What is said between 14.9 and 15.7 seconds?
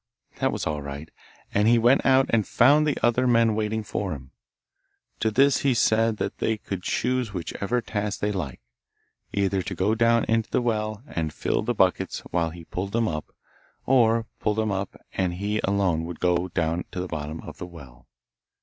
and he